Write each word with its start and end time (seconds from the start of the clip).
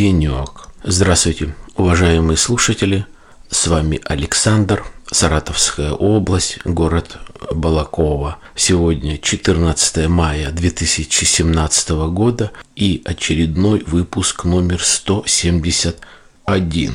Денек. 0.00 0.68
Здравствуйте, 0.82 1.54
уважаемые 1.76 2.38
слушатели. 2.38 3.04
С 3.50 3.66
вами 3.66 4.00
Александр, 4.06 4.82
Саратовская 5.10 5.92
область, 5.92 6.58
город 6.64 7.18
Балакова. 7.50 8.38
Сегодня 8.54 9.18
14 9.18 10.08
мая 10.08 10.52
2017 10.52 11.90
года 11.90 12.50
и 12.74 13.02
очередной 13.04 13.84
выпуск 13.86 14.44
номер 14.44 14.82
171. 14.82 16.94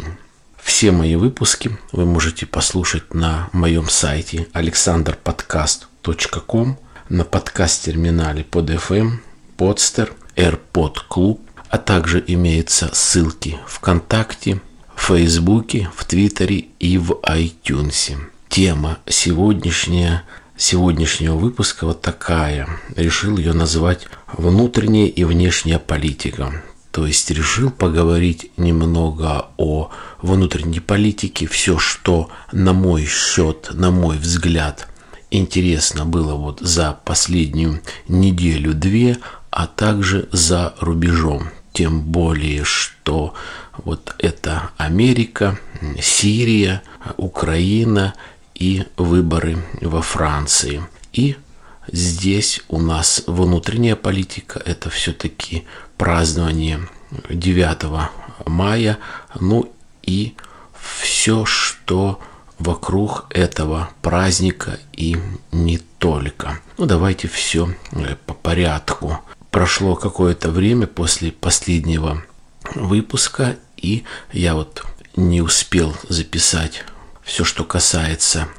Все 0.60 0.92
мои 0.92 1.16
выпуски 1.16 1.78
вы 1.92 2.06
можете 2.06 2.48
послушать 2.48 3.14
на 3.14 3.50
моем 3.54 3.88
сайте 3.88 4.48
alexanderpodcast.com, 4.54 6.80
на 7.10 7.24
подкаст-терминале 7.24 8.44
под 8.44 8.72
FM, 8.72 9.20
Podster, 9.60 10.12
AirPod 10.36 10.96
Club, 11.08 11.45
а 11.76 11.78
также 11.78 12.24
имеются 12.26 12.90
ссылки 12.94 13.60
ВКонтакте, 13.68 14.62
в 14.96 15.08
Фейсбуке, 15.08 15.90
в 15.94 16.06
Твиттере 16.06 16.68
и 16.80 16.98
в 16.98 17.20
iTunes. 17.28 18.16
Тема 18.48 19.00
сегодняшняя 19.06 20.24
сегодняшнего 20.56 21.36
выпуска 21.36 21.86
вот 21.86 22.02
такая. 22.02 22.70
Решил 22.96 23.38
ее 23.38 23.52
назвать 23.52 24.08
«Внутренняя 24.32 25.08
и 25.08 25.26
внешняя 25.26 25.78
политика». 25.78 26.64
То 26.92 27.06
есть 27.06 27.30
решил 27.30 27.72
поговорить 27.72 28.52
немного 28.56 29.48
о 29.58 29.90
внутренней 30.22 30.80
политике, 30.80 31.46
все, 31.46 31.78
что 31.78 32.30
на 32.54 32.72
мой 32.72 33.06
счет, 33.06 33.72
на 33.74 33.92
мой 33.92 34.18
взгляд, 34.18 34.88
интересно 35.30 36.06
было 36.06 36.36
вот 36.36 36.62
за 36.62 36.98
последнюю 37.04 37.82
неделю-две, 38.08 39.18
а 39.52 39.68
также 39.68 40.30
за 40.32 40.74
рубежом. 40.80 41.50
Тем 41.76 42.00
более, 42.04 42.64
что 42.64 43.34
вот 43.78 44.16
это 44.20 44.72
Америка, 44.78 45.60
Сирия, 46.02 46.82
Украина 47.18 48.14
и 48.54 48.86
выборы 48.96 49.58
во 49.82 50.02
Франции. 50.02 50.86
И 51.12 51.36
здесь 51.92 52.62
у 52.70 52.80
нас 52.80 53.24
внутренняя 53.28 53.98
политика– 53.98 54.62
это 54.66 54.90
все-таки 54.90 55.66
празднование 55.98 56.88
9 57.30 58.10
мая, 58.46 58.98
ну 59.38 59.70
и 60.02 60.34
все, 60.80 61.44
что 61.44 62.22
вокруг 62.58 63.26
этого 63.32 63.90
праздника 64.02 64.80
и 64.94 65.18
не 65.52 65.80
только. 66.00 66.60
Ну, 66.78 66.86
давайте 66.86 67.28
все 67.28 67.76
э, 67.92 68.16
по 68.26 68.34
порядку. 68.34 69.20
Прошло 69.56 69.96
какое-то 69.96 70.52
время 70.52 70.86
после 70.86 71.32
последнего 71.32 72.22
выпуска, 72.74 73.56
и 73.78 74.04
я 74.34 74.54
вот 74.54 74.84
не 75.16 75.42
успел 75.42 75.96
записать 76.10 76.84
все, 77.24 77.46
что 77.46 77.64
касается 77.64 78.50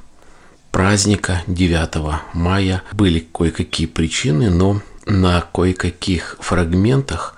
праздника 0.71 1.43
9 1.49 2.23
мая. 2.33 2.83
Были 2.93 3.21
кое-какие 3.21 3.87
причины, 3.87 4.49
но 4.49 4.81
на 5.05 5.43
кое-каких 5.43 6.39
фрагментах 6.41 7.37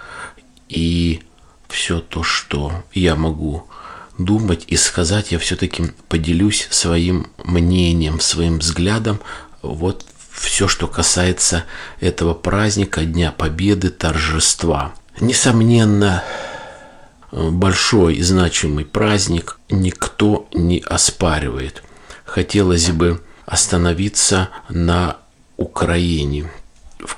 и 0.68 1.24
все 1.66 1.98
то, 1.98 2.22
что 2.22 2.84
я 2.94 3.16
могу 3.16 3.66
думать 4.18 4.66
и 4.68 4.76
сказать, 4.76 5.32
я 5.32 5.40
все-таки 5.40 5.90
поделюсь 6.06 6.68
своим 6.70 7.26
мнением, 7.42 8.20
своим 8.20 8.60
взглядом. 8.60 9.18
Вот 9.62 10.06
все, 10.38 10.68
что 10.68 10.86
касается 10.86 11.64
этого 12.00 12.34
праздника, 12.34 13.04
Дня 13.04 13.32
Победы, 13.32 13.90
торжества. 13.90 14.94
Несомненно, 15.20 16.22
большой 17.32 18.16
и 18.16 18.22
значимый 18.22 18.84
праздник 18.84 19.58
никто 19.68 20.48
не 20.52 20.78
оспаривает. 20.80 21.82
Хотелось 22.24 22.90
бы 22.90 23.22
остановиться 23.46 24.50
на 24.68 25.16
Украине. 25.56 26.50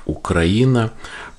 Украина 0.05 0.91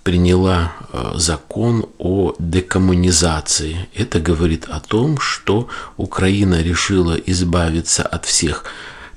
приняла 0.03 0.73
э, 0.93 1.13
закон 1.15 1.87
о 1.99 2.35
декоммунизации. 2.39 3.89
Это 3.95 4.21
говорит 4.21 4.67
о 4.69 4.81
том, 4.81 5.19
что 5.19 5.69
Украина 5.97 6.61
решила 6.61 7.15
избавиться 7.15 8.03
от 8.03 8.25
всех 8.25 8.65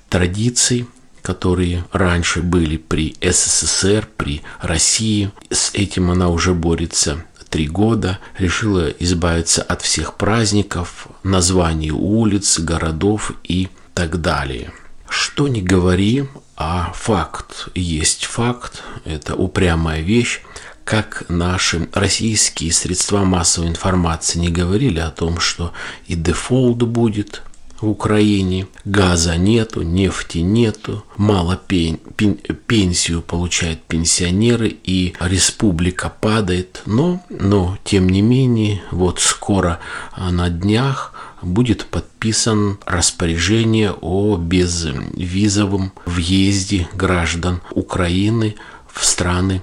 традиций, 0.10 0.88
которые 1.26 1.84
раньше 1.92 2.44
были 2.44 2.78
при 2.78 3.16
СССР, 3.20 4.08
при 4.16 4.44
России. 4.62 5.32
С 5.50 5.74
этим 5.74 6.12
она 6.12 6.30
уже 6.30 6.54
борется 6.54 7.26
три 7.50 7.68
года 7.68 8.20
решила 8.38 8.90
избавиться 8.90 9.62
от 9.62 9.82
всех 9.82 10.16
праздников, 10.16 11.08
названий 11.24 11.92
улиц, 11.92 12.60
городов 12.60 13.32
и 13.44 13.70
так 13.94 14.22
далее. 14.22 14.72
Что 15.08 15.48
не 15.48 15.62
говори, 15.62 16.26
а 16.58 16.92
факт 16.94 17.70
есть 17.74 18.26
факт, 18.26 18.84
это 19.06 19.36
упрямая 19.36 20.02
вещь, 20.02 20.42
как 20.84 21.24
наши 21.30 21.88
российские 21.94 22.72
средства 22.72 23.24
массовой 23.24 23.70
информации 23.70 24.38
не 24.38 24.50
говорили 24.50 25.00
о 25.00 25.10
том, 25.10 25.40
что 25.40 25.72
и 26.08 26.16
дефолт 26.16 26.84
будет, 26.84 27.42
в 27.80 27.88
Украине, 27.90 28.68
газа 28.86 29.38
нету, 29.38 29.82
нефти 29.82 30.40
нету, 30.40 31.04
мало 31.18 31.58
пен, 31.58 32.00
пен, 32.16 32.36
пенсию 32.68 33.22
получают 33.22 33.84
пенсионеры 33.84 34.76
и 34.84 35.14
республика 35.20 36.10
падает. 36.10 36.82
Но, 36.86 37.24
но, 37.30 37.78
тем 37.84 38.10
не 38.10 38.22
менее, 38.22 38.82
вот 38.92 39.20
скоро 39.20 39.80
а, 40.14 40.32
на 40.32 40.50
днях 40.50 41.14
будет 41.42 41.86
подписан 41.86 42.80
распоряжение 42.86 43.94
о 44.02 44.38
безвизовом 44.38 45.92
въезде 46.06 46.88
граждан 46.94 47.62
Украины 47.72 48.56
в 48.92 49.06
страны 49.06 49.62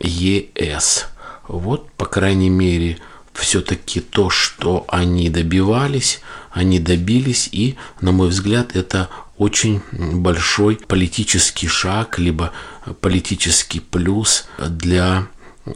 ЕС. 0.00 1.06
Вот, 1.48 1.90
по 1.92 2.06
крайней 2.06 2.50
мере, 2.50 2.98
все-таки 3.34 4.00
то, 4.00 4.30
что 4.30 4.84
они 4.88 5.30
добивались, 5.30 6.20
они 6.50 6.78
добились, 6.78 7.48
и, 7.52 7.76
на 8.00 8.12
мой 8.12 8.28
взгляд, 8.28 8.76
это 8.76 9.08
очень 9.38 9.82
большой 9.92 10.76
политический 10.76 11.68
шаг, 11.68 12.18
либо 12.18 12.52
политический 13.00 13.80
плюс 13.80 14.46
для 14.58 15.26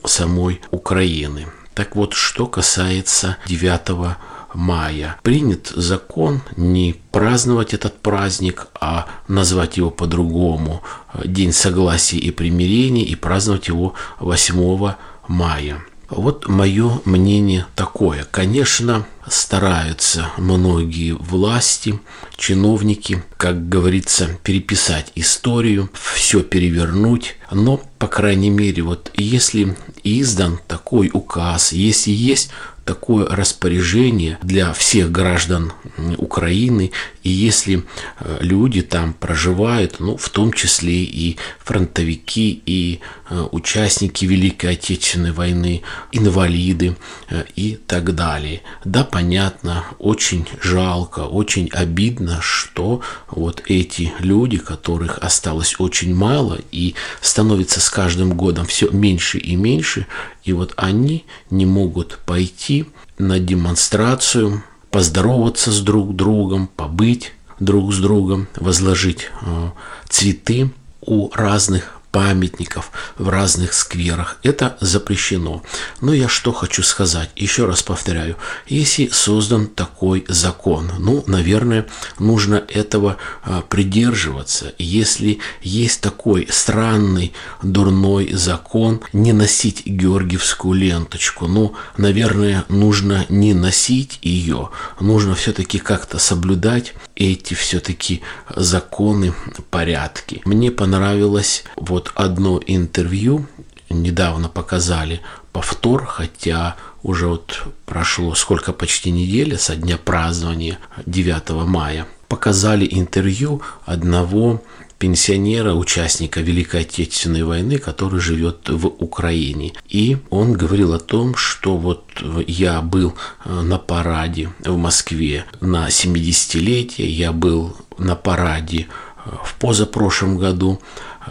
самой 0.05 0.61
Украины. 0.71 1.47
Так 1.75 1.97
вот, 1.97 2.15
что 2.15 2.47
касается 2.47 3.37
9 3.47 4.17
мая. 4.55 5.17
Принят 5.23 5.69
закон 5.69 6.41
не 6.57 6.97
праздновать 7.13 7.75
этот 7.75 8.01
праздник, 8.01 8.69
а 8.81 9.07
назвать 9.29 9.77
его 9.77 9.91
по-другому. 9.91 10.83
День 11.25 11.53
согласия 11.53 12.19
и 12.19 12.31
примирения 12.31 13.05
и 13.05 13.15
праздновать 13.15 13.69
его 13.69 13.95
8 14.19 14.95
мая. 15.29 15.85
Вот 16.09 16.49
мое 16.49 17.01
мнение 17.05 17.67
такое. 17.75 18.25
Конечно, 18.31 19.07
стараются 19.29 20.31
многие 20.37 21.13
власти, 21.13 21.99
чиновники, 22.37 23.25
как 23.37 23.69
говорится, 23.69 24.39
переписать 24.45 25.11
историю, 25.17 25.91
все 26.15 26.43
перевернуть. 26.43 27.37
Но, 27.51 27.83
по 27.99 28.07
крайней 28.07 28.51
мере, 28.51 28.83
вот 28.83 29.11
если 29.17 29.77
издан 30.05 30.61
такой 30.69 31.11
указ, 31.13 31.73
если 31.73 32.13
есть 32.13 32.51
такое 32.87 33.27
распоряжение 33.27 34.39
для 34.43 34.73
всех 34.73 35.11
граждан 35.11 35.73
Украины. 36.17 36.93
И 37.27 37.29
если 37.29 37.83
э, 38.21 38.39
люди 38.41 38.83
там 38.83 39.13
проживают, 39.13 39.99
ну, 39.99 40.17
в 40.17 40.29
том 40.29 40.53
числе 40.53 41.03
и 41.03 41.39
фронтовики, 41.59 42.63
и 42.65 43.01
э, 43.29 43.49
участники 43.51 44.25
Великой 44.25 44.75
Отечественной 44.75 45.33
войны, 45.33 45.83
инвалиды 46.13 46.97
э, 47.29 47.43
и 47.57 47.81
так 47.85 48.15
далее. 48.15 48.63
Да, 48.85 49.03
понятно, 49.03 49.87
очень 49.99 50.47
жалко, 50.63 51.27
очень 51.27 51.69
обидно, 51.73 52.39
что 52.41 53.01
вот 53.29 53.61
эти 53.67 54.13
люди, 54.21 54.59
которых 54.59 55.19
осталось 55.19 55.75
очень 55.81 56.15
мало 56.15 56.61
и 56.71 56.95
становится 57.21 57.81
с 57.81 57.91
каждым 57.91 58.35
годом 58.35 58.67
все 58.67 58.89
меньше 58.91 59.39
и 59.39 59.57
меньше, 59.57 60.07
и 60.45 60.53
вот 60.53 60.75
они 60.77 61.25
не 61.51 61.67
могут 61.67 62.21
пойти 62.25 62.87
на 63.19 63.41
демонстрацию, 63.41 64.63
поздороваться 64.97 65.73
с 65.73 65.83
друг 65.83 66.17
другом, 66.17 66.71
побыть 66.75 67.35
друг 67.61 67.93
с 67.93 67.99
другом, 67.99 68.49
возложить 68.57 69.29
э, 69.43 69.71
цветы 70.09 70.71
у 71.03 71.29
разных 71.35 71.96
памятников 72.17 72.93
в 73.19 73.29
разных 73.29 73.75
скверах. 73.75 74.39
Это 74.43 74.79
запрещено. 74.81 75.63
Но 76.01 76.15
я 76.15 76.29
что 76.31 76.51
хочу 76.51 76.83
сказать, 76.83 77.29
еще 77.37 77.67
раз 77.67 77.83
повторяю, 77.83 78.39
если 78.67 79.09
создан 79.09 79.67
такой 79.67 80.25
закон, 80.27 80.91
ну, 80.99 81.23
наверное, 81.27 81.85
нужно 82.19 82.65
этого 82.69 83.19
а, 83.43 83.61
придерживаться. 83.61 84.73
Если 84.79 85.41
есть 85.61 86.01
такой 86.01 86.49
странный, 86.51 87.35
дурной 87.63 88.33
закон, 88.33 89.03
не 89.13 89.35
носить 89.35 89.85
георгиевскую 89.85 90.73
ленточку, 90.73 91.47
ну, 91.47 91.75
наверное, 91.99 92.65
нужно 92.71 93.27
не 93.29 93.53
носить 93.53 94.21
ее, 94.23 94.71
нужно 95.01 95.35
все-таки 95.35 95.79
как-то 95.79 96.19
соблюдать 96.19 96.95
эти 97.15 97.53
все-таки 97.55 98.23
законы, 98.55 99.35
порядки. 99.71 100.43
Мне 100.45 100.71
понравилось 100.71 101.65
вот 101.77 102.06
одно 102.15 102.61
интервью, 102.67 103.47
недавно 103.91 104.49
показали 104.49 105.21
повтор, 105.53 106.05
хотя 106.07 106.77
уже 107.03 107.29
вот 107.29 107.63
прошло 107.85 108.35
сколько 108.35 108.73
почти 108.73 109.11
недели 109.11 109.57
со 109.57 109.77
дня 109.77 109.97
празднования 109.97 110.79
9 111.07 111.51
мая. 111.67 112.07
Показали 112.29 112.89
интервью 112.91 113.63
одного 113.85 114.61
пенсионера, 114.99 115.75
участника 115.75 116.41
Великой 116.41 116.83
Отечественной 116.83 117.43
войны, 117.45 117.79
который 117.79 118.21
живет 118.21 118.69
в 118.69 118.87
Украине. 118.87 119.73
И 119.89 120.17
он 120.31 120.53
говорил 120.53 120.95
о 120.95 120.99
том, 120.99 121.35
что 121.37 121.77
вот 121.77 122.05
я 122.47 122.81
был 122.81 123.15
э, 123.45 123.61
на 123.61 123.79
параде 123.79 124.51
в 124.65 124.77
Москве 124.77 125.45
на 125.61 125.89
70-летие, 125.89 127.07
я 127.07 127.33
был 127.33 127.77
на 127.99 128.17
параде 128.17 128.87
э, 129.25 129.31
в 129.45 129.55
позапрошлом 129.57 130.39
году, 130.39 130.81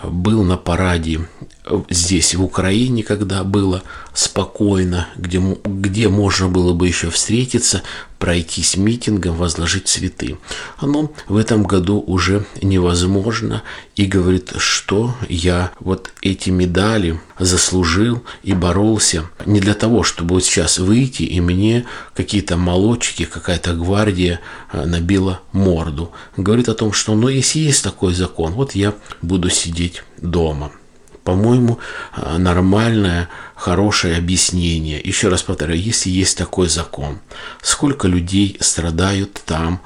был 0.03 0.43
на 0.43 0.57
параде 0.57 1.21
здесь, 1.89 2.35
в 2.35 2.43
Украине, 2.43 3.03
когда 3.03 3.43
было 3.43 3.83
спокойно, 4.13 5.07
где, 5.15 5.39
где 5.63 6.09
можно 6.09 6.47
было 6.47 6.73
бы 6.73 6.87
еще 6.87 7.09
встретиться, 7.09 7.83
пройтись 8.25 8.75
митингом, 8.75 9.35
возложить 9.35 9.87
цветы. 9.87 10.39
Оно 10.77 11.11
в 11.27 11.37
этом 11.37 11.61
году 11.61 12.03
уже 12.07 12.43
невозможно 12.59 13.61
и 13.95 14.07
говорит, 14.07 14.53
что 14.57 15.13
я 15.29 15.71
вот 15.79 16.09
эти 16.23 16.49
медали 16.49 17.19
заслужил 17.37 18.23
и 18.41 18.55
боролся 18.55 19.29
не 19.45 19.59
для 19.59 19.75
того, 19.75 20.01
чтобы 20.01 20.33
вот 20.33 20.43
сейчас 20.43 20.79
выйти 20.79 21.21
и 21.21 21.39
мне 21.39 21.85
какие-то 22.15 22.57
молодчики, 22.57 23.25
какая-то 23.25 23.75
гвардия 23.75 24.39
э, 24.73 24.85
набила 24.85 25.41
морду. 25.51 26.11
Говорит 26.35 26.67
о 26.67 26.73
том, 26.73 26.93
что 26.93 27.13
ну 27.13 27.27
если 27.27 27.59
есть 27.59 27.83
такой 27.83 28.15
закон, 28.15 28.53
вот 28.53 28.73
я 28.73 28.95
буду 29.21 29.51
сидеть 29.51 30.01
дома 30.17 30.71
по-моему, 31.25 31.79
э, 32.15 32.37
нормальное, 32.37 33.29
хорошее 33.55 34.15
объяснение. 34.17 35.01
Еще 35.03 35.27
раз 35.27 35.41
повторяю, 35.41 35.81
если 35.81 36.09
есть 36.09 36.37
такой 36.37 36.69
закон, 36.69 37.19
сколько 37.61 38.07
людей 38.07 38.57
страдают 38.61 39.41
там, 39.45 39.81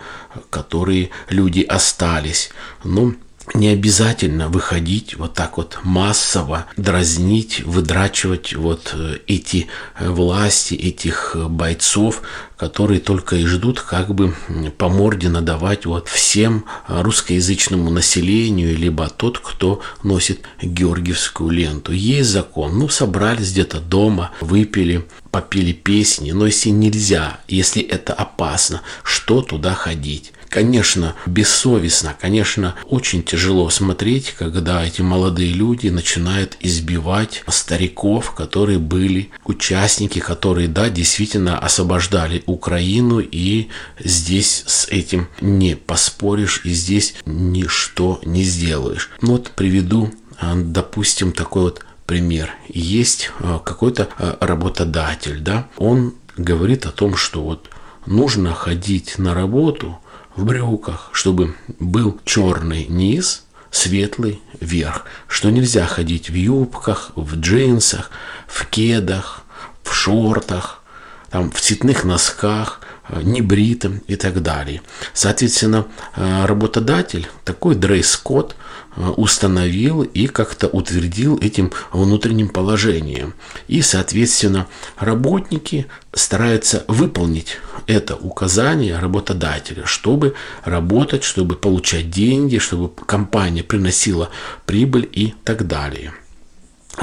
которые 0.50 1.10
люди 1.30 1.62
остались. 1.62 2.52
Ну, 2.84 3.16
не 3.54 3.70
обязательно 3.70 4.50
выходить 4.50 5.18
вот 5.18 5.34
так 5.34 5.58
вот 5.58 5.80
массово, 5.84 6.66
дразнить, 6.78 7.62
выдрачивать 7.62 8.54
вот 8.54 8.94
э, 8.94 9.18
эти 9.28 9.68
э, 9.98 10.10
власти, 10.10 10.76
этих 10.76 11.32
э, 11.36 11.48
бойцов, 11.48 12.22
которые 12.58 13.00
только 13.00 13.38
и 13.38 13.46
ждут 13.46 13.80
как 13.82 14.14
бы 14.14 14.36
по 14.78 14.90
морде 14.90 15.30
надавать 15.30 15.86
вот 15.86 16.10
всем 16.10 16.66
русскоязычному 16.88 17.90
населению, 17.90 18.78
либо 18.78 19.10
тот, 19.10 19.40
кто 19.40 19.82
носит 20.04 20.42
георгиевскую 20.62 21.52
ленту. 21.52 21.94
Есть 21.94 22.30
закон, 22.30 22.78
ну 22.78 22.90
собрались 22.90 23.52
где-то 23.52 23.80
дома, 23.80 24.32
выпили, 24.42 25.08
попили 25.32 25.72
песни, 25.72 26.32
но 26.32 26.46
если 26.46 26.70
нельзя, 26.70 27.40
если 27.48 27.82
это 27.82 28.14
опасно, 28.14 28.82
что 29.04 29.42
туда 29.42 29.74
ходить? 29.74 30.34
Конечно, 30.50 31.16
бессовестно, 31.28 32.16
конечно, 32.20 32.74
очень 32.86 33.22
тяжело 33.22 33.70
смотреть, 33.70 34.34
когда 34.38 34.84
эти 34.84 35.02
молодые 35.02 35.54
люди 35.54 35.90
начинают 35.90 36.58
избивать 36.60 37.44
стариков, 37.48 38.34
которые 38.34 38.80
были 38.80 39.30
участники, 39.46 40.18
которые, 40.18 40.68
да, 40.68 40.90
действительно 40.90 41.60
освобождали 41.60 42.42
Украину, 42.48 43.20
и 43.20 43.68
здесь 44.00 44.64
с 44.66 44.88
этим 44.88 45.28
не 45.40 45.76
поспоришь, 45.76 46.62
и 46.64 46.72
здесь 46.72 47.14
ничто 47.28 48.20
не 48.26 48.44
сделаешь. 48.44 49.12
Ну 49.22 49.34
вот 49.34 49.52
приведу, 49.52 50.12
а, 50.40 50.56
допустим, 50.56 51.32
такой 51.32 51.64
вот 51.64 51.86
пример. 52.08 52.56
Есть 52.70 53.30
а, 53.40 53.60
какой-то 53.60 54.10
а, 54.18 54.38
работодатель, 54.42 55.42
да, 55.42 55.68
он 55.78 56.16
говорит 56.38 56.88
о 56.88 56.92
том, 56.92 57.16
что 57.16 57.44
вот 57.44 57.70
нужно 58.08 58.56
ходить 58.56 59.20
на 59.20 59.36
работу– 59.36 60.00
в 60.40 60.46
брюках, 60.46 61.10
чтобы 61.12 61.56
был 61.80 62.20
черный 62.24 62.86
низ, 62.88 63.44
светлый 63.72 64.42
верх, 64.62 65.06
что 65.28 65.50
нельзя 65.50 65.86
ходить 65.86 66.30
в 66.30 66.34
юбках, 66.34 67.12
в 67.16 67.36
джинсах, 67.36 68.10
в 68.48 68.66
кедах, 68.68 69.44
в 69.84 69.94
шортах, 69.94 70.82
там, 71.30 71.52
в 71.52 71.60
цветных 71.60 72.06
носках, 72.06 72.80
э, 73.10 73.22
небритым 73.22 74.02
и 74.08 74.16
так 74.16 74.42
далее. 74.42 74.82
Соответственно, 75.14 75.88
э, 76.16 76.46
работодатель 76.46 77.28
такой 77.44 77.76
дресс-код 77.76 78.56
установил 78.96 80.04
и 80.04 80.28
как-то 80.28 80.68
утвердил 80.68 81.38
этим 81.40 81.72
внутренним 81.92 82.50
положением. 82.50 83.34
И, 83.68 83.82
соответственно, 83.82 84.68
работники 84.98 85.88
стараются 86.14 86.86
выполнить 86.88 87.58
это 87.88 88.16
указание 88.16 89.00
работодателя, 89.00 89.86
чтобы 89.86 90.36
работать, 90.64 91.24
чтобы 91.24 91.56
получать 91.56 92.10
деньги, 92.10 92.58
чтобы 92.58 92.90
компания 93.06 93.64
приносила 93.64 94.30
прибыль 94.66 95.10
и 95.12 95.34
так 95.44 95.68
далее. 95.68 96.14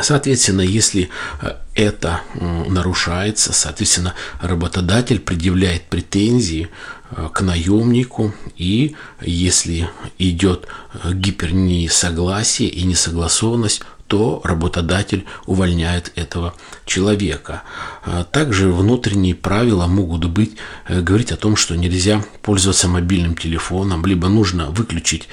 Соответственно, 0.02 0.60
если 0.60 1.08
э, 1.40 1.54
это 1.74 2.20
нарушается, 2.34 3.52
соответственно, 3.52 4.14
работодатель 4.40 5.20
предъявляет 5.20 5.84
претензии 5.84 6.68
э, 6.68 6.68
к 7.32 7.40
наемнику, 7.40 8.34
и 8.56 8.96
если 9.20 9.88
идет 10.18 10.66
э, 11.02 11.12
гипернесогласие 11.12 12.68
и 12.68 12.82
несогласованность, 12.82 13.82
то 14.08 14.40
работодатель 14.44 15.24
увольняет 15.46 16.12
этого 16.14 16.54
человека. 16.84 17.64
Также 18.30 18.70
внутренние 18.70 19.34
правила 19.34 19.88
могут 19.88 20.26
быть, 20.26 20.56
говорить 20.88 21.32
о 21.32 21.36
том, 21.36 21.56
что 21.56 21.74
нельзя 21.74 22.22
пользоваться 22.42 22.86
мобильным 22.86 23.34
телефоном, 23.34 24.06
либо 24.06 24.28
нужно 24.28 24.70
выключить 24.70 25.28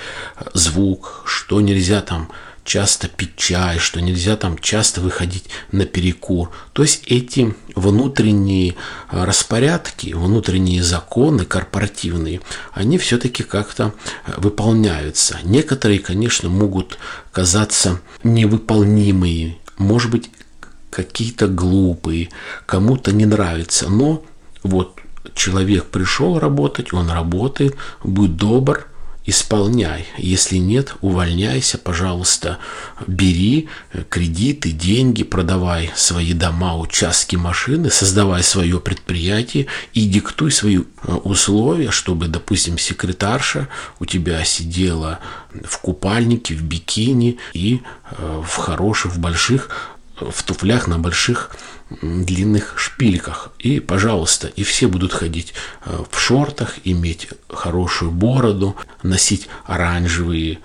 звук, 0.56 1.22
что 1.28 1.62
нельзя 1.62 2.02
там 2.02 2.32
часто 2.64 3.08
пить 3.08 3.36
чай, 3.36 3.78
что 3.78 4.02
нельзя 4.02 4.36
там 4.36 4.58
часто 4.58 5.02
выходить 5.02 5.46
на 5.72 5.86
перекур. 5.86 6.52
То 6.74 6.84
есть 6.84 7.04
эти 7.08 7.56
внутренние 7.76 8.76
а, 9.10 9.26
распорядки, 9.26 10.14
внутренние 10.14 10.82
законы 10.82 11.46
корпоративные, 11.46 12.42
они 12.74 12.98
все-таки 12.98 13.44
как-то 13.44 13.94
а, 14.26 14.40
выполняются. 14.40 15.40
Некоторые, 15.44 16.00
конечно, 16.00 16.50
могут 16.50 16.98
казаться 17.32 18.02
невыполнимые, 18.24 19.58
может 19.78 20.12
быть, 20.12 20.30
какие-то 20.90 21.48
глупые, 21.48 22.30
кому-то 22.66 23.12
не 23.12 23.26
нравится, 23.26 23.90
но 23.90 24.24
вот 24.62 25.00
человек 25.34 25.86
пришел 25.86 26.40
работать, 26.40 26.94
он 26.94 27.10
работает, 27.10 27.76
будь 28.04 28.36
добр, 28.36 28.88
исполняй. 29.26 30.06
Если 30.18 30.58
нет, 30.58 30.96
увольняйся, 31.02 31.78
пожалуйста, 31.78 32.60
бери 33.08 33.70
кредиты, 34.10 34.72
деньги, 34.72 35.24
продавай 35.24 35.92
свои 35.96 36.34
дома, 36.34 36.78
участки, 36.78 37.36
машины, 37.36 37.90
создавай 37.90 38.44
свое 38.44 38.80
предприятие 38.80 39.68
и 39.94 40.06
диктуй 40.06 40.52
свои 40.52 40.80
э, 40.80 41.12
условия, 41.12 41.92
чтобы, 41.92 42.28
допустим, 42.28 42.78
секретарша 42.78 43.70
у 44.00 44.06
тебя 44.06 44.44
сидела 44.44 45.20
в 45.64 45.78
купальнике, 45.80 46.56
в 46.56 46.64
бикини 46.64 47.38
и 47.54 47.82
э, 48.12 48.42
в 48.46 48.56
хороших, 48.58 49.14
в 49.14 49.20
больших, 49.20 49.70
в 50.20 50.44
туфлях 50.44 50.88
на 50.88 51.00
больших 51.00 51.56
длинных 52.02 52.74
шпильках. 52.78 53.52
И, 53.60 53.80
пожалуйста, 53.80 54.48
и 54.48 54.64
все 54.64 54.88
будут 54.88 55.14
ходить 55.14 55.54
э, 55.86 56.04
в 56.10 56.20
шортах, 56.20 56.76
иметь 56.84 57.30
хорошую 57.50 58.12
бороду, 58.12 58.76
носить 59.04 59.48
оранжевые 59.66 60.60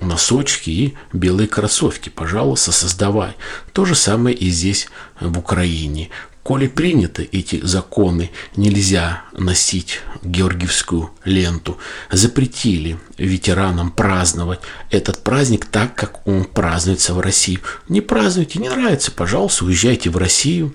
носочки 0.00 0.70
и 0.70 0.94
белые 1.12 1.48
кроссовки. 1.48 2.08
Пожалуйста, 2.08 2.72
создавай. 2.72 3.34
То 3.72 3.84
же 3.84 3.94
самое 3.94 4.36
и 4.36 4.50
здесь, 4.50 4.88
в 5.20 5.38
Украине. 5.38 6.10
Коли 6.46 6.68
приняты 6.68 7.28
эти 7.32 7.60
законы, 7.66 8.30
нельзя 8.54 9.24
носить 9.32 9.98
георгиевскую 10.22 11.10
ленту. 11.24 11.76
Запретили 12.08 13.00
ветеранам 13.18 13.90
праздновать 13.90 14.60
этот 14.92 15.24
праздник 15.24 15.64
так, 15.64 15.96
как 15.96 16.24
он 16.24 16.44
празднуется 16.44 17.14
в 17.14 17.20
России. 17.20 17.58
Не 17.88 18.00
празднуйте, 18.00 18.60
не 18.60 18.68
нравится, 18.68 19.10
пожалуйста, 19.10 19.64
уезжайте 19.64 20.08
в 20.08 20.18
Россию. 20.18 20.72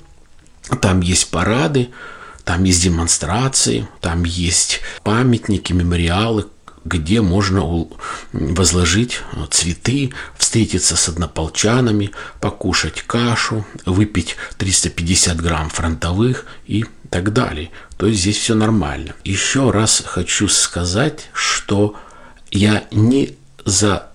Там 0.82 1.00
есть 1.00 1.32
парады, 1.32 1.92
там 2.44 2.66
есть 2.66 2.84
демонстрации, 2.84 3.88
там 4.02 4.26
есть 4.26 4.82
памятники, 5.04 5.72
мемориалы, 5.72 6.48
где 6.84 7.22
можно 7.22 7.88
возложить 8.34 9.22
цветы, 9.50 10.14
встретиться 10.38 10.96
с 10.96 11.10
однополчанами, 11.10 12.12
покушать 12.40 13.04
кашу, 13.04 13.66
выпить 13.86 14.36
350 14.58 15.40
грамм 15.40 15.70
фронтовых 15.70 16.46
и 16.66 16.86
так 17.10 17.34
далее. 17.34 17.70
То 17.98 18.08
есть 18.08 18.22
здесь 18.22 18.38
все 18.38 18.56
нормально. 18.56 19.14
Еще 19.24 19.70
раз 19.70 20.02
хочу 20.06 20.48
сказать, 20.48 21.30
что 21.34 21.96
я 22.50 22.86
не 22.92 23.36
за 23.66 24.08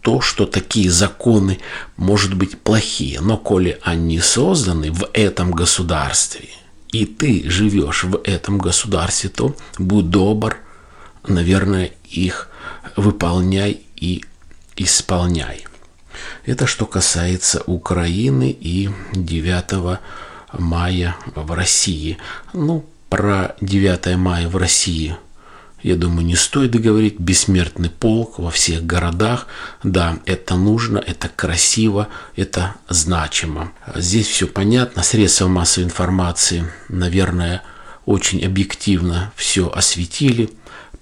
то, 0.00 0.20
что 0.20 0.46
такие 0.46 0.90
законы, 0.90 1.58
может 1.96 2.34
быть, 2.34 2.58
плохие, 2.58 3.20
но 3.20 3.36
коли 3.36 3.78
они 3.82 4.20
созданы 4.20 4.90
в 4.90 5.08
этом 5.12 5.50
государстве, 5.50 6.48
и 6.92 7.04
ты 7.04 7.48
живешь 7.50 8.04
в 8.04 8.20
этом 8.24 8.56
государстве, 8.58 9.28
то 9.28 9.54
будь 9.78 10.08
добр, 10.08 10.58
наверное, 11.28 11.90
их 12.04 12.48
выполняй 12.96 13.82
и 13.96 14.24
исполняй. 14.76 15.64
Это 16.44 16.66
что 16.66 16.86
касается 16.86 17.62
Украины 17.66 18.50
и 18.50 18.90
9 19.12 20.00
мая 20.52 21.16
в 21.34 21.52
России. 21.52 22.18
Ну, 22.52 22.84
про 23.08 23.54
9 23.60 24.16
мая 24.16 24.48
в 24.48 24.56
России, 24.56 25.16
я 25.82 25.94
думаю, 25.94 26.26
не 26.26 26.36
стоит 26.36 26.74
говорить. 26.80 27.20
Бессмертный 27.20 27.90
полк 27.90 28.38
во 28.38 28.50
всех 28.50 28.84
городах. 28.84 29.46
Да, 29.84 30.18
это 30.26 30.56
нужно, 30.56 30.98
это 30.98 31.28
красиво, 31.28 32.08
это 32.34 32.74
значимо. 32.88 33.72
Здесь 33.94 34.26
все 34.26 34.46
понятно. 34.46 35.02
Средства 35.02 35.46
массовой 35.46 35.84
информации, 35.84 36.64
наверное, 36.88 37.62
очень 38.06 38.44
объективно 38.44 39.32
все 39.36 39.70
осветили 39.70 40.50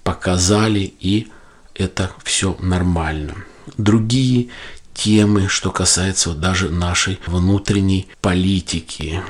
показали, 0.07 0.93
и 1.01 1.27
это 1.75 2.11
все 2.23 2.55
нормально. 2.61 3.35
Другие 3.77 4.47
темы, 4.93 5.49
что 5.49 5.69
касается 5.69 6.29
вот 6.29 6.39
даже 6.39 6.69
нашей 6.69 7.19
внутренней 7.27 8.07
политики, 8.21 9.21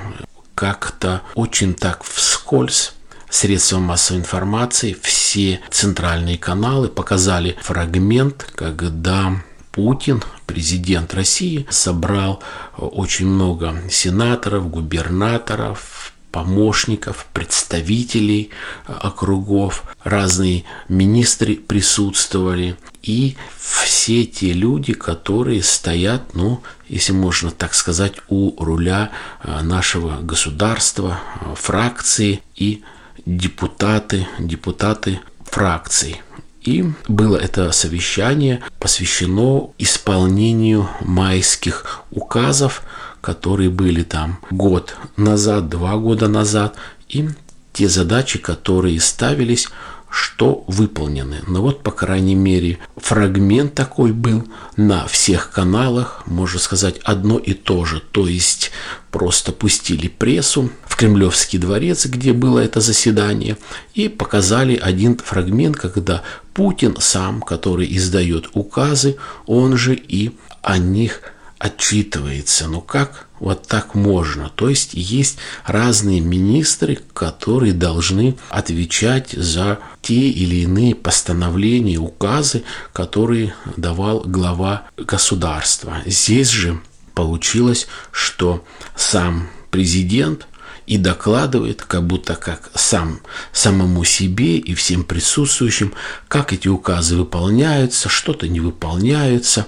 как-то 0.54 1.24
очень 1.34 1.74
так 1.74 2.04
вскользь 2.04 2.94
средства 3.28 3.80
массовой 3.80 4.20
информации, 4.20 4.96
все 5.02 5.62
центральные 5.72 6.38
каналы 6.38 6.90
показали 6.90 7.58
фрагмент, 7.60 8.48
когда 8.54 9.42
Путин, 9.72 10.22
президент 10.46 11.12
России, 11.16 11.66
собрал 11.72 12.44
очень 12.78 13.26
много 13.26 13.82
сенаторов, 13.90 14.70
губернаторов, 14.70 16.14
помощников, 16.32 17.28
представителей 17.34 18.52
э, 18.88 18.94
округов, 18.94 19.84
разные 20.04 20.64
министры 20.90 21.56
присутствовали. 21.56 22.76
И 23.04 23.38
все 23.58 24.26
те 24.26 24.54
люди, 24.54 24.94
которые 24.94 25.64
стоят, 25.64 26.34
ну, 26.34 26.62
если 26.90 27.14
можно 27.14 27.52
так 27.52 27.74
сказать, 27.74 28.16
у 28.28 28.62
руля 28.64 29.12
э, 29.44 29.62
нашего 29.62 30.22
государства, 30.22 31.20
э, 31.42 31.54
фракции 31.56 32.42
и 32.56 32.84
депутаты, 33.26 34.28
депутаты 34.40 35.20
фракций. 35.46 36.22
И 36.68 36.84
было 37.08 37.38
это 37.38 37.72
совещание 37.72 38.62
посвящено 38.80 39.72
исполнению 39.78 40.90
майских 41.00 42.02
указов 42.12 42.84
которые 43.28 43.70
были 43.70 44.04
там 44.04 44.40
год 44.52 44.96
назад, 45.18 45.68
два 45.68 45.98
года 45.98 46.30
назад, 46.30 46.76
и 47.10 47.28
те 47.74 47.90
задачи, 47.90 48.40
которые 48.40 49.02
ставились, 49.02 49.68
что 50.10 50.64
выполнены. 50.68 51.42
Но 51.46 51.62
вот, 51.62 51.84
по 51.84 51.92
крайней 51.92 52.36
мере, 52.36 52.78
фрагмент 52.96 53.74
такой 53.74 54.14
был 54.14 54.48
на 54.78 55.08
всех 55.08 55.52
каналах, 55.52 56.24
можно 56.26 56.58
сказать, 56.58 57.00
одно 57.04 57.38
и 57.38 57.54
то 57.54 57.84
же. 57.84 58.00
То 58.00 58.30
есть 58.30 58.72
просто 59.12 59.52
пустили 59.52 60.08
прессу 60.08 60.70
в 60.86 60.96
Кремлевский 60.96 61.60
дворец, 61.60 62.06
где 62.06 62.32
было 62.32 62.60
это 62.60 62.80
заседание, 62.80 63.58
и 63.94 64.08
показали 64.08 64.78
один 64.78 65.18
фрагмент, 65.18 65.76
когда 65.76 66.22
Путин 66.54 66.96
сам, 67.02 67.42
который 67.42 67.94
издает 67.94 68.52
указы, 68.54 69.18
он 69.48 69.76
же 69.76 69.96
и 69.96 70.32
о 70.62 70.78
них 70.78 71.34
отчитывается. 71.60 72.68
Ну 72.68 72.82
как 72.82 73.28
вот 73.40 73.68
так 73.68 73.96
можно? 73.96 74.50
То 74.50 74.70
есть 74.70 74.94
есть 74.94 75.38
разные 75.66 76.20
министры, 76.20 77.00
которые 77.14 77.74
должны 77.74 78.38
отвечать 78.50 79.32
за 79.32 79.80
те 80.02 80.30
или 80.30 80.58
иные 80.58 80.96
постановления, 80.96 81.98
указы, 81.98 82.64
которые 82.94 83.54
давал 83.76 84.22
глава 84.22 84.88
государства. 84.98 85.98
Здесь 86.06 86.50
же 86.50 86.80
получилось, 87.14 87.88
что 88.12 88.64
сам 88.96 89.50
президент 89.72 90.48
и 90.88 90.98
докладывает, 90.98 91.84
как 91.84 92.08
будто 92.08 92.36
как 92.36 92.72
сам 92.74 93.20
самому 93.52 94.06
себе 94.06 94.58
и 94.58 94.74
всем 94.74 95.04
присутствующим, 95.04 95.94
как 96.28 96.54
эти 96.54 96.70
указы 96.70 97.18
выполняются, 97.18 98.10
что-то 98.10 98.48
не 98.48 98.62
выполняются, 98.62 99.68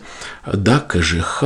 да, 0.51 0.79
КЖХ, 0.79 1.43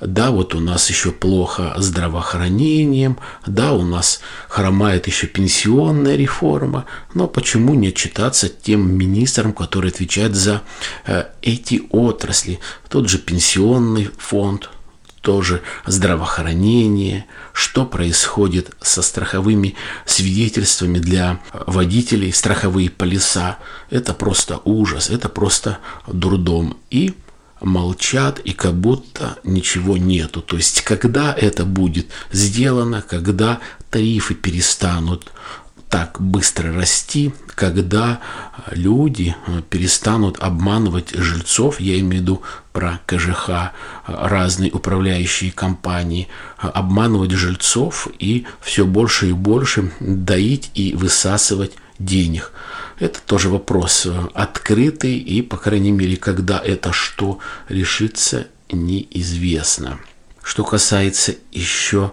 да, 0.00 0.30
вот 0.30 0.54
у 0.54 0.60
нас 0.60 0.88
еще 0.90 1.10
плохо 1.10 1.74
здравоохранением, 1.76 3.18
да, 3.46 3.72
у 3.72 3.82
нас 3.82 4.20
хромает 4.48 5.06
еще 5.06 5.26
пенсионная 5.26 6.16
реформа, 6.16 6.84
но 7.14 7.26
почему 7.26 7.74
не 7.74 7.88
отчитаться 7.88 8.48
тем 8.48 8.96
министрам, 8.96 9.52
которые 9.52 9.90
отвечают 9.90 10.34
за 10.34 10.62
э, 11.06 11.24
эти 11.42 11.82
отрасли? 11.90 12.60
Тот 12.88 13.08
же 13.08 13.18
пенсионный 13.18 14.10
фонд, 14.18 14.70
тоже 15.26 15.60
здравоохранение, 15.86 17.26
что 17.52 17.84
происходит 17.84 18.76
со 18.80 19.02
страховыми 19.02 19.74
свидетельствами 20.04 21.00
для 21.00 21.40
водителей, 21.66 22.32
страховые 22.32 22.90
полиса. 22.90 23.58
Это 23.90 24.14
просто 24.14 24.60
ужас, 24.64 25.10
это 25.10 25.28
просто 25.28 25.78
дурдом. 26.06 26.76
И 26.90 27.14
молчат 27.60 28.38
и 28.38 28.52
как 28.52 28.74
будто 28.74 29.36
ничего 29.42 29.96
нету. 29.96 30.42
То 30.42 30.58
есть, 30.58 30.82
когда 30.82 31.34
это 31.34 31.64
будет 31.64 32.06
сделано, 32.30 33.02
когда 33.02 33.58
тарифы 33.90 34.36
перестанут 34.36 35.32
так 35.88 36.20
быстро 36.20 36.74
расти, 36.74 37.32
когда 37.54 38.20
люди 38.70 39.36
перестанут 39.70 40.38
обманывать 40.40 41.10
жильцов, 41.14 41.80
я 41.80 41.98
имею 42.00 42.22
в 42.22 42.22
виду 42.22 42.42
про 42.72 43.00
КЖХ, 43.06 43.72
разные 44.06 44.72
управляющие 44.72 45.52
компании, 45.52 46.28
обманывать 46.58 47.30
жильцов 47.30 48.08
и 48.18 48.46
все 48.60 48.84
больше 48.84 49.30
и 49.30 49.32
больше 49.32 49.92
доить 50.00 50.70
и 50.74 50.92
высасывать 50.94 51.72
денег. 51.98 52.52
Это 52.98 53.20
тоже 53.20 53.50
вопрос 53.50 54.06
э, 54.06 54.28
открытый, 54.32 55.18
и, 55.18 55.42
по 55.42 55.58
крайней 55.58 55.92
мере, 55.92 56.16
когда 56.16 56.58
это 56.58 56.92
что 56.92 57.40
решится, 57.68 58.48
неизвестно. 58.70 59.98
Что 60.42 60.64
касается 60.64 61.34
еще 61.52 62.12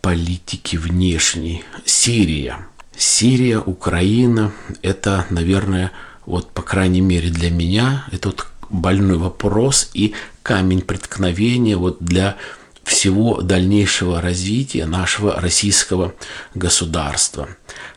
политики 0.00 0.76
внешней. 0.76 1.64
Сирия. 1.84 2.66
Сирия, 2.98 3.60
Украина, 3.60 4.52
это, 4.82 5.24
наверное, 5.30 5.92
вот, 6.26 6.50
по 6.50 6.62
крайней 6.62 7.00
мере, 7.00 7.30
для 7.30 7.50
меня, 7.50 8.04
это 8.10 8.30
вот 8.30 8.46
больной 8.70 9.16
вопрос 9.16 9.90
и 9.94 10.14
камень 10.42 10.82
преткновения 10.82 11.76
вот 11.76 11.98
для 12.00 12.36
всего 12.82 13.40
дальнейшего 13.40 14.20
развития 14.20 14.86
нашего 14.86 15.40
российского 15.40 16.14
государства. 16.54 17.48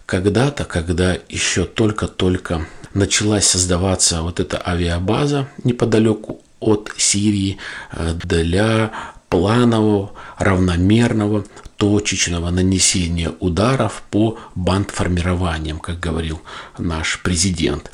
Когда-то, 0.05 0.65
когда 0.65 1.17
еще 1.29 1.65
только-только 1.65 2.67
началась 2.93 3.47
создаваться 3.47 4.21
вот 4.21 4.39
эта 4.39 4.61
авиабаза 4.63 5.47
неподалеку 5.63 6.41
от 6.59 6.91
Сирии 6.97 7.57
э, 7.91 8.13
для 8.23 8.91
планового, 9.29 10.11
равномерного, 10.37 11.45
точечного 11.81 12.51
нанесения 12.51 13.31
ударов 13.39 14.03
по 14.11 14.37
бандформированиям, 14.53 15.79
как 15.79 15.99
говорил 15.99 16.39
наш 16.77 17.19
президент. 17.23 17.91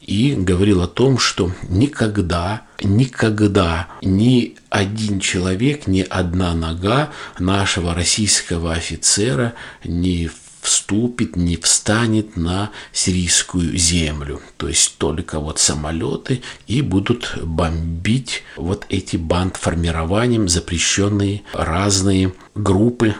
и 0.00 0.34
говорил 0.34 0.80
о 0.80 0.86
том, 0.86 1.18
что 1.18 1.52
никогда, 1.68 2.62
никогда 2.82 3.88
ни 4.00 4.56
один 4.70 5.20
человек, 5.20 5.86
ни 5.86 6.00
одна 6.00 6.54
нога 6.54 7.10
нашего 7.38 7.92
российского 7.92 8.72
офицера 8.72 9.52
не 9.84 10.30
вступит, 10.68 11.34
не 11.34 11.56
встанет 11.56 12.36
на 12.36 12.70
сирийскую 12.92 13.76
землю. 13.78 14.42
То 14.58 14.68
есть 14.68 14.98
только 14.98 15.40
вот 15.40 15.58
самолеты 15.58 16.42
и 16.66 16.82
будут 16.82 17.38
бомбить 17.42 18.42
вот 18.56 18.84
эти 18.90 19.16
бандформированием 19.16 20.46
запрещенные 20.46 21.42
разные 21.54 22.34
группы 22.54 23.14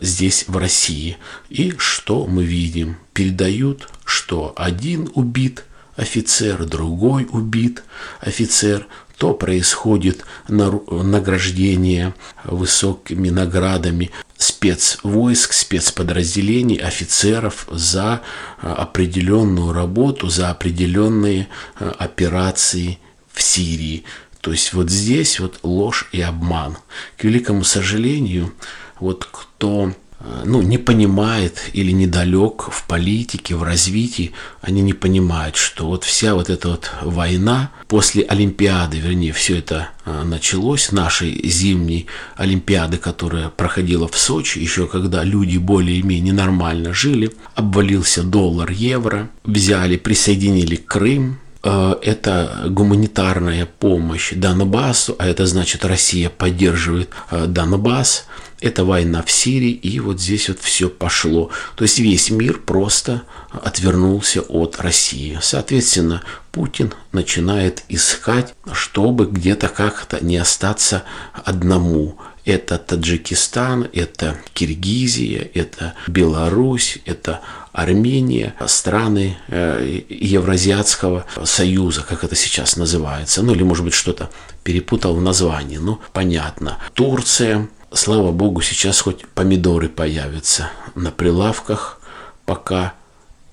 здесь, 0.00 0.46
в 0.48 0.56
России. 0.56 1.18
И 1.50 1.74
что 1.76 2.26
мы 2.26 2.44
видим? 2.44 2.96
Передают, 3.12 3.88
что 4.06 4.54
один 4.56 5.10
убит 5.14 5.64
офицер, 5.96 6.64
другой 6.64 7.26
убит 7.30 7.84
офицер, 8.20 8.86
то 9.18 9.32
происходит 9.32 10.24
награждение 10.48 12.14
высокими 12.44 13.30
наградами 13.30 14.10
спецвойск, 14.36 15.52
спецподразделений, 15.52 16.76
офицеров 16.76 17.68
за 17.70 18.22
а, 18.60 18.74
определенную 18.74 19.72
работу, 19.72 20.28
за 20.28 20.50
определенные 20.50 21.48
а, 21.76 21.94
операции 21.98 22.98
в 23.32 23.40
Сирии. 23.40 24.04
То 24.40 24.50
есть 24.50 24.72
вот 24.72 24.90
здесь 24.90 25.38
вот 25.38 25.60
ложь 25.62 26.08
и 26.12 26.20
обман. 26.20 26.76
К 27.16 27.24
великому 27.24 27.64
сожалению, 27.64 28.52
вот 28.98 29.26
кто 29.30 29.94
Э, 29.94 30.03
ну, 30.44 30.62
не 30.62 30.78
понимает 30.78 31.70
или 31.72 31.90
недалек 31.92 32.68
в 32.70 32.86
политике, 32.86 33.54
в 33.56 33.62
развитии, 33.62 34.32
они 34.60 34.80
не 34.80 34.92
понимают, 34.92 35.56
что 35.56 35.86
вот 35.86 36.04
вся 36.04 36.34
вот 36.34 36.50
эта 36.50 36.68
вот 36.68 36.90
война 37.02 37.70
после 37.88 38.22
Олимпиады, 38.24 38.98
вернее, 38.98 39.32
все 39.32 39.58
это 39.58 39.88
э, 40.04 40.22
началось, 40.24 40.92
нашей 40.92 41.46
зимней 41.48 42.06
Олимпиады, 42.36 42.96
которая 42.96 43.48
проходила 43.50 44.08
в 44.08 44.16
Сочи, 44.16 44.58
еще 44.58 44.86
когда 44.86 45.22
люди 45.24 45.58
более-менее 45.58 46.32
нормально 46.32 46.94
жили, 46.94 47.30
обвалился 47.54 48.22
доллар, 48.22 48.70
евро, 48.70 49.30
взяли, 49.44 49.96
присоединили 49.96 50.76
Крым, 50.76 51.38
э, 51.62 51.94
это 52.02 52.66
гуманитарная 52.68 53.66
помощь 53.66 54.32
Донбассу, 54.34 55.16
а 55.18 55.26
это 55.26 55.46
значит 55.46 55.84
Россия 55.84 56.30
поддерживает 56.30 57.10
Донбасс, 57.30 58.26
это 58.64 58.86
война 58.86 59.22
в 59.22 59.30
Сирии, 59.30 59.72
и 59.72 60.00
вот 60.00 60.18
здесь 60.18 60.48
вот 60.48 60.58
все 60.58 60.88
пошло. 60.88 61.50
То 61.76 61.84
есть 61.84 61.98
весь 61.98 62.30
мир 62.30 62.58
просто 62.60 63.24
отвернулся 63.52 64.40
от 64.40 64.80
России. 64.80 65.38
Соответственно, 65.42 66.22
Путин 66.50 66.94
начинает 67.12 67.84
искать, 67.90 68.54
чтобы 68.72 69.26
где-то 69.26 69.68
как-то 69.68 70.24
не 70.24 70.38
остаться 70.38 71.02
одному. 71.44 72.16
Это 72.46 72.78
Таджикистан, 72.78 73.88
это 73.92 74.38
Киргизия, 74.54 75.50
это 75.52 75.92
Беларусь, 76.06 76.98
это 77.04 77.40
Армения, 77.72 78.54
страны 78.66 79.36
э, 79.48 80.00
Евразиатского 80.08 81.26
союза, 81.44 82.02
как 82.08 82.24
это 82.24 82.34
сейчас 82.34 82.76
называется. 82.76 83.42
Ну 83.42 83.52
или, 83.52 83.62
может 83.62 83.84
быть, 83.84 83.94
что-то 83.94 84.30
перепутал 84.62 85.16
в 85.16 85.20
названии. 85.20 85.76
Ну, 85.76 86.00
понятно. 86.12 86.78
Турция, 86.94 87.68
слава 87.94 88.32
богу, 88.32 88.60
сейчас 88.60 89.00
хоть 89.00 89.26
помидоры 89.28 89.88
появятся 89.88 90.70
на 90.94 91.10
прилавках, 91.10 92.00
пока, 92.44 92.94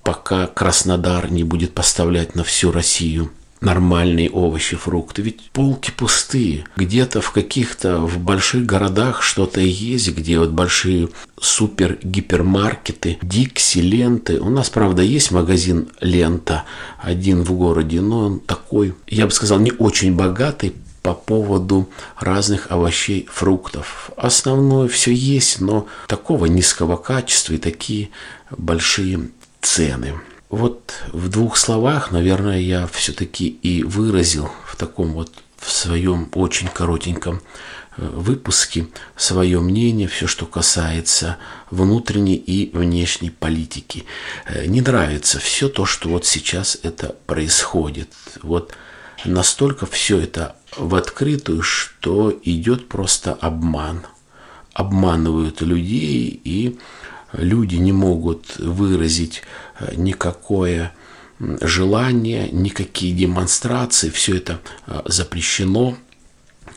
пока 0.02 0.46
Краснодар 0.46 1.30
не 1.30 1.44
будет 1.44 1.74
поставлять 1.74 2.34
на 2.34 2.44
всю 2.44 2.72
Россию 2.72 3.30
нормальные 3.62 4.28
овощи, 4.28 4.76
фрукты. 4.76 5.22
Ведь 5.22 5.50
полки 5.52 5.90
пустые. 5.90 6.66
Где-то 6.76 7.20
в 7.20 7.30
каких-то, 7.30 7.98
в 7.98 8.18
больших 8.18 8.66
городах 8.66 9.22
что-то 9.22 9.60
есть, 9.60 10.10
где 10.10 10.38
вот 10.38 10.50
большие 10.50 11.08
супер-гипермаркеты, 11.40 13.18
Дикси, 13.22 13.78
ленты. 13.78 14.40
У 14.40 14.50
нас, 14.50 14.68
правда, 14.68 15.02
есть 15.02 15.30
магазин 15.30 15.88
Лента, 16.00 16.64
один 16.98 17.42
в 17.42 17.52
городе, 17.52 18.00
но 18.00 18.26
он 18.26 18.40
такой, 18.40 18.94
я 19.06 19.26
бы 19.26 19.32
сказал, 19.32 19.60
не 19.60 19.72
очень 19.72 20.14
богатый, 20.14 20.74
по 21.02 21.14
поводу 21.14 21.88
разных 22.18 22.70
овощей, 22.70 23.28
фруктов. 23.30 24.10
Основное 24.16 24.88
все 24.88 25.12
есть, 25.12 25.60
но 25.60 25.86
такого 26.06 26.46
низкого 26.46 26.96
качества 26.96 27.54
и 27.54 27.58
такие 27.58 28.10
большие 28.50 29.30
цены. 29.60 30.14
Вот 30.48 30.92
в 31.12 31.28
двух 31.28 31.56
словах, 31.56 32.12
наверное, 32.12 32.60
я 32.60 32.86
все-таки 32.86 33.48
и 33.48 33.82
выразил 33.82 34.50
в 34.66 34.76
таком 34.76 35.12
вот 35.12 35.32
в 35.56 35.70
своем 35.70 36.28
очень 36.34 36.68
коротеньком 36.68 37.40
э, 37.96 38.04
выпуске 38.04 38.88
свое 39.16 39.60
мнение, 39.60 40.08
все, 40.08 40.26
что 40.26 40.44
касается 40.44 41.38
внутренней 41.70 42.34
и 42.34 42.70
внешней 42.76 43.30
политики. 43.30 44.04
Э, 44.44 44.66
не 44.66 44.82
нравится 44.82 45.38
все 45.38 45.68
то, 45.68 45.86
что 45.86 46.08
вот 46.08 46.26
сейчас 46.26 46.76
это 46.82 47.16
происходит. 47.26 48.10
Вот 48.42 48.74
настолько 49.24 49.86
все 49.86 50.18
это 50.20 50.56
в 50.76 50.94
открытую, 50.94 51.62
что 51.62 52.38
идет 52.44 52.88
просто 52.88 53.32
обман. 53.34 54.02
Обманывают 54.72 55.60
людей, 55.60 56.40
и 56.44 56.78
люди 57.32 57.76
не 57.76 57.92
могут 57.92 58.56
выразить 58.56 59.42
э, 59.78 59.94
никакое 59.96 60.94
желание, 61.38 62.48
никакие 62.50 63.12
демонстрации, 63.12 64.08
все 64.08 64.36
это 64.36 64.60
э, 64.86 65.02
запрещено. 65.04 65.96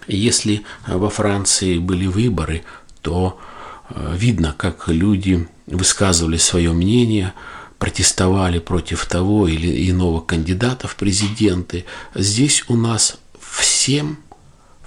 Если 0.08 0.64
во 0.88 1.10
Франции 1.10 1.78
были 1.78 2.06
выборы, 2.06 2.64
то 3.02 3.40
э, 3.90 4.14
видно, 4.18 4.54
как 4.58 4.88
люди 4.90 5.48
высказывали 5.68 6.38
свое 6.38 6.74
мнение– 6.74 7.34
протестовали 7.80 8.60
против 8.60 9.06
того 9.06 9.48
или 9.48 9.90
иного 9.90 10.22
кандидата 10.22 10.88
в 10.88 10.96
президенты. 10.96 11.86
Здесь 12.14 12.64
у 12.68 12.76
нас 12.76 13.18
всем 13.62 14.20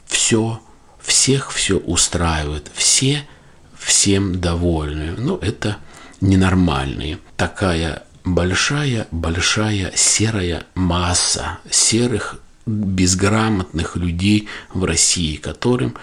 все, 0.06 0.60
всех 1.00 1.52
все 1.52 1.76
устраивает, 1.76 2.70
все 2.74 3.26
всем 3.78 4.40
довольны. 4.40 5.14
Ну, 5.16 5.36
это 5.36 5.76
ненормальные. 6.20 7.18
Такая 7.36 8.02
большая-большая 8.24 9.92
серая 9.94 10.64
масса 10.74 11.58
серых 11.70 12.40
безграмотных 12.66 13.96
людей 13.96 14.48
в 14.74 14.84
России, 14.84 15.36
которым 15.36 15.96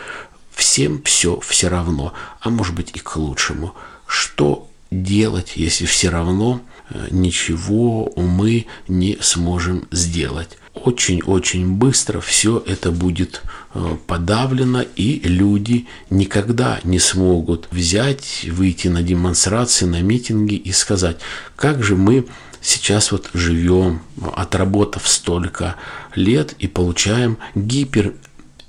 всем 0.52 1.04
все 1.04 1.40
все 1.42 1.68
равно, 1.68 2.14
а 2.40 2.50
может 2.50 2.76
быть 2.76 2.92
и 2.96 3.00
к 3.00 3.16
лучшему. 3.18 3.76
Что 4.08 4.70
делать, 4.90 5.54
если 5.56 5.86
все 5.86 6.10
равно 6.10 6.62
Э, 6.90 7.08
ничего 7.12 8.12
мы 8.16 8.68
не 8.88 9.18
сможем 9.22 9.88
сделать. 9.92 10.58
Очень-очень 10.76 11.74
быстро 11.74 12.20
все 12.20 12.62
это 12.66 12.92
будет 12.92 13.42
э, 13.74 13.96
подавлено, 14.08 14.82
и 14.82 15.22
люди 15.24 15.88
никогда 16.10 16.80
не 16.84 17.00
смогут 17.00 17.68
взять, 17.72 18.46
выйти 18.52 18.90
на 18.90 19.02
демонстрации, 19.02 19.86
на 19.86 20.02
митинги 20.02 20.56
и 20.56 20.72
сказать, 20.74 21.18
как 21.56 21.82
же 21.82 21.96
мы 21.96 22.26
сейчас 22.62 23.12
вот 23.12 23.30
живем, 23.34 24.02
отработав 24.36 25.08
столько 25.08 25.76
лет 26.14 26.54
и 26.60 26.68
получаем 26.68 27.38
гипер 27.56 28.14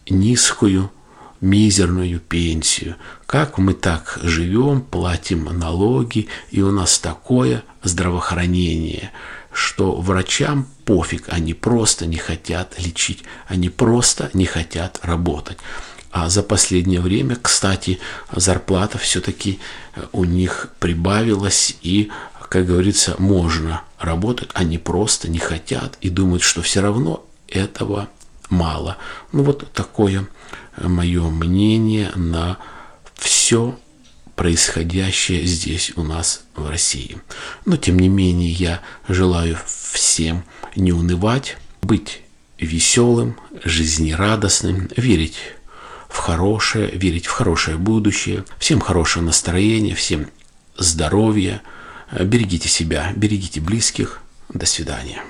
низкую 0.08 0.90
мизерную 1.40 2.20
пенсию. 2.20 2.96
Как 3.26 3.58
мы 3.58 3.74
так 3.74 4.18
живем, 4.22 4.80
платим 4.80 5.44
налоги, 5.44 6.28
и 6.50 6.62
у 6.62 6.70
нас 6.70 6.98
такое 6.98 7.64
здравоохранение, 7.82 9.10
что 9.56 9.96
врачам 9.96 10.66
пофиг, 10.84 11.24
они 11.28 11.54
просто 11.54 12.04
не 12.06 12.18
хотят 12.18 12.78
лечить, 12.78 13.24
они 13.48 13.70
просто 13.70 14.30
не 14.34 14.44
хотят 14.44 15.00
работать. 15.02 15.56
А 16.10 16.28
за 16.28 16.42
последнее 16.42 17.00
время, 17.00 17.36
кстати, 17.40 17.98
зарплата 18.30 18.98
все-таки 18.98 19.58
э, 19.94 20.02
у 20.12 20.24
них 20.24 20.68
прибавилась, 20.78 21.76
и, 21.80 22.10
как 22.50 22.66
говорится, 22.66 23.16
можно 23.18 23.82
работать, 23.98 24.50
они 24.52 24.76
просто 24.76 25.30
не 25.30 25.38
хотят 25.38 25.96
и 26.02 26.10
думают, 26.10 26.42
что 26.42 26.60
все 26.60 26.80
равно 26.82 27.24
этого 27.48 28.08
мало. 28.50 28.98
Ну 29.32 29.42
вот 29.42 29.72
такое 29.72 30.28
мое 30.76 31.30
мнение 31.30 32.12
на 32.14 32.58
все 33.14 33.78
происходящее 34.36 35.44
здесь 35.44 35.92
у 35.96 36.02
нас 36.02 36.44
в 36.54 36.68
России. 36.68 37.16
Но 37.64 37.76
тем 37.76 37.98
не 37.98 38.08
менее 38.08 38.50
я 38.50 38.82
желаю 39.08 39.58
всем 39.66 40.44
не 40.76 40.92
унывать, 40.92 41.56
быть 41.82 42.20
веселым, 42.58 43.36
жизнерадостным, 43.64 44.90
верить 44.96 45.38
в 46.08 46.18
хорошее, 46.18 46.90
верить 46.90 47.26
в 47.26 47.30
хорошее 47.30 47.78
будущее. 47.78 48.44
Всем 48.58 48.80
хорошего 48.80 49.24
настроения, 49.24 49.94
всем 49.94 50.28
здоровья. 50.76 51.62
Берегите 52.12 52.68
себя, 52.68 53.12
берегите 53.16 53.60
близких. 53.60 54.20
До 54.48 54.64
свидания. 54.64 55.22